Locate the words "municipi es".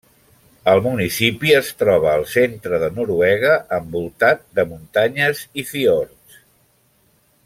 0.85-1.67